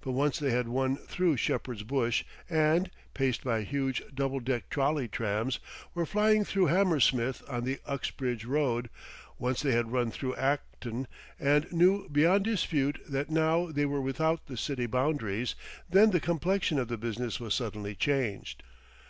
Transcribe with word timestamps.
But 0.00 0.12
once 0.12 0.38
they 0.38 0.50
had 0.50 0.66
won 0.68 0.96
through 0.96 1.36
Shepherd's 1.36 1.82
Bush 1.82 2.24
and, 2.48 2.90
paced 3.12 3.44
by 3.44 3.64
huge 3.64 4.02
doubledeck 4.14 4.70
trolley 4.70 5.08
trams, 5.08 5.58
were 5.92 6.06
flying 6.06 6.42
through 6.42 6.68
Hammersmith 6.68 7.42
on 7.50 7.64
the 7.64 7.78
Uxbridge 7.84 8.46
Road; 8.46 8.88
once 9.38 9.60
they 9.60 9.72
had 9.72 9.92
run 9.92 10.10
through 10.10 10.34
Acton, 10.36 11.06
and 11.38 11.70
knew 11.70 12.08
beyond 12.08 12.44
dispute 12.46 12.98
that 13.06 13.28
now 13.28 13.66
they 13.70 13.84
were 13.84 14.00
without 14.00 14.46
the 14.46 14.56
city 14.56 14.86
boundaries, 14.86 15.54
then 15.90 16.12
the 16.12 16.18
complexion 16.20 16.78
of 16.78 16.88
the 16.88 16.96
business 16.96 17.38
was 17.38 17.52
suddenly 17.52 17.94
changed. 17.94 18.62